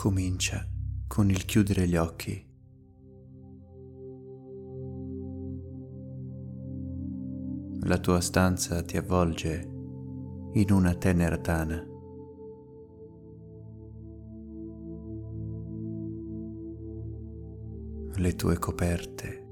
[0.00, 0.64] comincia
[1.08, 2.46] con il chiudere gli occhi.
[7.80, 9.68] La tua stanza ti avvolge
[10.52, 11.84] in una tenera tana.
[18.14, 19.46] Le tue coperte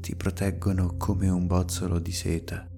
[0.00, 2.69] ti proteggono come un bozzolo di seta.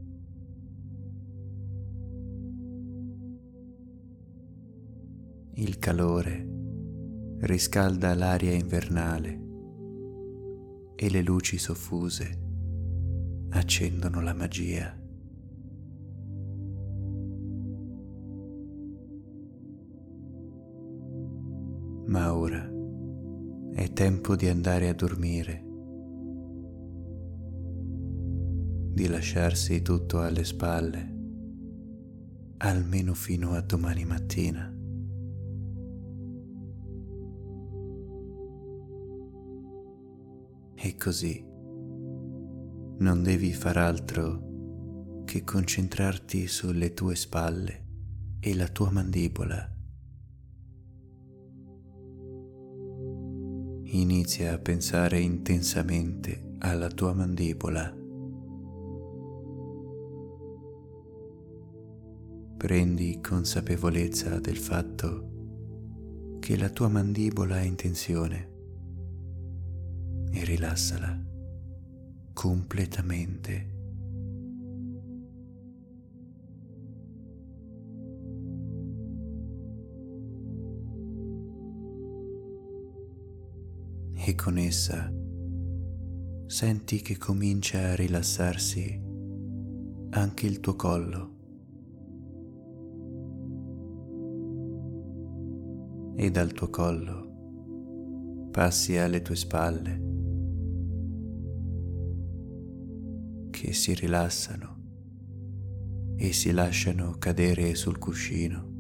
[5.55, 6.49] Il calore
[7.41, 9.41] riscalda l'aria invernale
[10.97, 12.41] e le luci soffuse
[13.51, 14.99] accendono la magia.
[22.07, 22.67] Ma ora
[23.75, 25.65] è tempo di andare a dormire,
[28.95, 31.15] di lasciarsi tutto alle spalle,
[32.57, 34.81] almeno fino a domani mattina.
[40.85, 41.41] E così
[42.99, 47.87] non devi far altro che concentrarti sulle tue spalle
[48.41, 49.73] e la tua mandibola.
[53.93, 57.97] Inizia a pensare intensamente alla tua mandibola.
[62.57, 68.52] Prendi consapevolezza del fatto che la tua mandibola è in tensione
[70.33, 71.31] e rilassala
[72.33, 73.71] completamente.
[84.25, 85.13] E con essa
[86.47, 89.01] senti che comincia a rilassarsi
[90.11, 91.31] anche il tuo collo.
[96.15, 97.31] E dal tuo collo
[98.53, 100.12] passi alle tue spalle
[103.63, 104.81] che si rilassano
[106.17, 108.71] e si lasciano cadere sul cuscino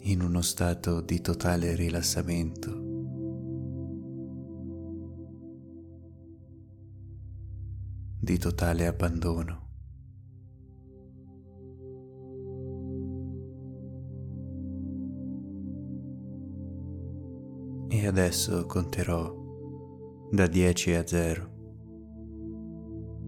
[0.00, 2.80] in uno stato di totale rilassamento.
[8.18, 9.70] di totale abbandono.
[17.88, 19.41] E adesso conterò
[20.34, 21.50] da 10 a 0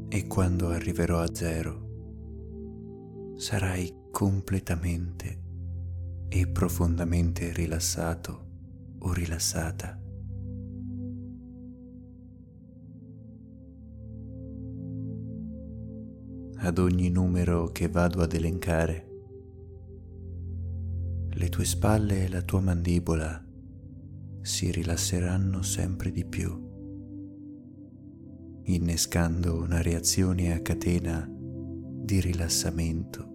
[0.09, 5.43] e quando arriverò a 0 sarai completamente
[6.31, 8.47] e profondamente rilassato
[9.01, 10.01] o rilassata.
[16.57, 19.09] Ad ogni numero che vado ad elencare,
[21.29, 23.45] le tue spalle e la tua mandibola
[24.41, 26.64] si rilasseranno sempre di più
[28.65, 33.33] innescando una reazione a catena di rilassamento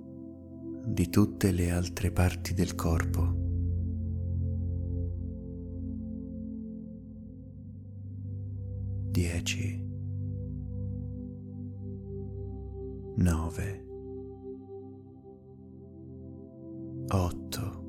[0.86, 3.48] di tutte le altre parti del corpo.
[9.12, 9.88] Dieci,
[13.18, 13.86] nove,
[17.10, 17.88] otto,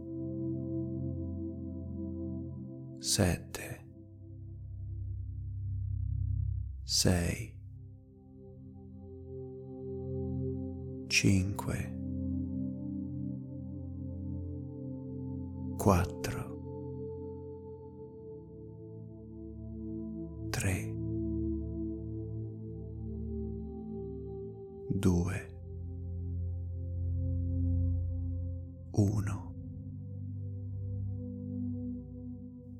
[2.98, 3.79] sette,
[7.00, 7.54] sei,
[11.08, 11.96] cinque,
[15.78, 16.44] quattro,
[20.50, 20.92] tre,
[24.90, 25.48] due,
[28.90, 29.54] uno,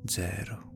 [0.04, 0.69] zero.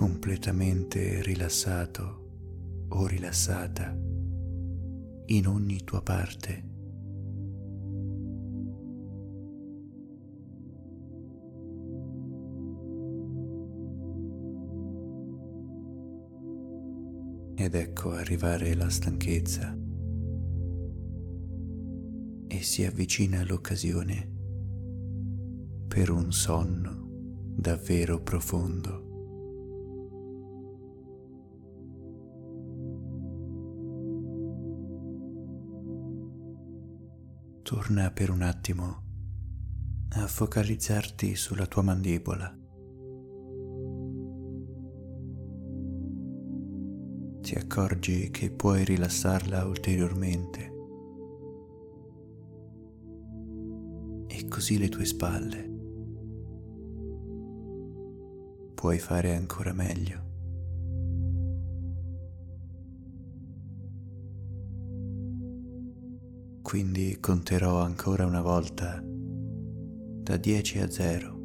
[0.00, 3.94] Completamente rilassato o rilassata
[5.26, 6.64] in ogni tua parte.
[17.56, 19.76] Ed ecco arrivare la stanchezza
[22.46, 24.32] e si avvicina l'occasione
[25.88, 27.08] per un sonno
[27.54, 29.09] davvero profondo.
[37.70, 39.02] Torna per un attimo
[40.16, 42.52] a focalizzarti sulla tua mandibola.
[47.42, 50.72] Ti accorgi che puoi rilassarla ulteriormente
[54.26, 55.70] e così le tue spalle.
[58.74, 60.29] Puoi fare ancora meglio.
[66.70, 71.38] Quindi conterò ancora una volta da 10 a 0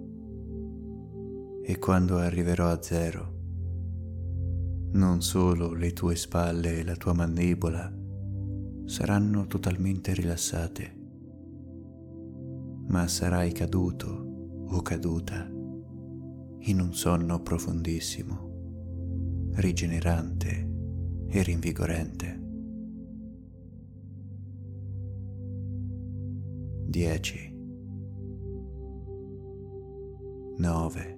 [1.64, 3.34] e quando arriverò a 0
[4.92, 7.92] non solo le tue spalle e la tua mandibola
[8.86, 10.96] saranno totalmente rilassate,
[12.90, 15.50] ma sarai caduto o caduta
[16.60, 20.70] in un sonno profondissimo, rigenerante
[21.26, 22.45] e rinvigorente.
[26.96, 27.52] 10
[30.58, 31.18] 9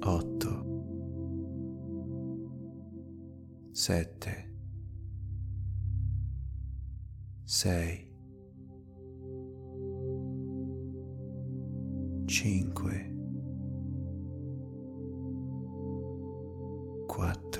[0.00, 0.64] 8
[3.74, 4.46] 7
[7.44, 8.08] 6
[12.26, 12.72] 5
[17.08, 17.53] 4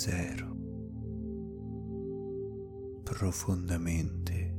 [0.00, 0.56] zero,
[3.02, 4.56] profondamente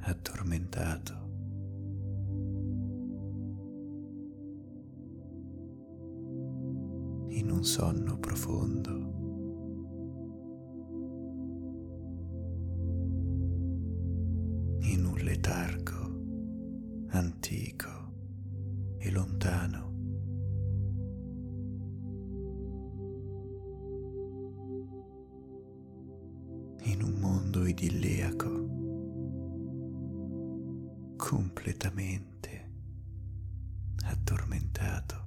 [0.00, 1.24] addormentato.
[7.28, 9.14] in un sonno profondo.
[14.80, 18.12] in un letargo antico
[18.98, 19.95] e lontano.
[27.78, 28.48] Idilliaco,
[31.16, 32.70] completamente
[34.04, 35.25] addormentato.